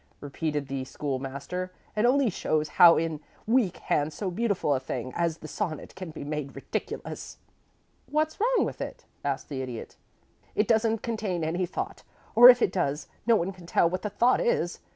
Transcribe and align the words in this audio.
repeated 0.19 0.67
the 0.67 0.83
School 0.83 1.19
master. 1.19 1.71
"And 1.95 2.07
only 2.07 2.31
shows 2.31 2.69
how 2.81 2.97
in 2.97 3.19
weak 3.45 3.77
hands 3.77 4.15
so 4.15 4.31
beautiful 4.31 4.73
a 4.73 4.79
thing 4.79 5.13
as 5.15 5.37
the 5.37 5.47
sonnet 5.47 5.93
can 5.93 6.09
be 6.09 6.23
made 6.23 6.55
ridiculous." 6.55 7.37
"What's 8.07 8.39
wrong 8.39 8.65
with 8.65 8.81
it?" 8.81 9.05
asked 9.23 9.47
the 9.49 9.61
Idiot. 9.61 9.97
"It 10.55 10.67
doesn't 10.67 11.03
contain 11.03 11.43
any 11.43 11.67
thought 11.67 12.01
or 12.33 12.49
if 12.49 12.63
it 12.63 12.71
does, 12.71 13.09
no 13.27 13.35
one 13.35 13.51
can 13.51 13.67
tell 13.67 13.87
what 13.87 14.01
the 14.01 14.09
thought 14.09 14.41
is. 14.41 14.79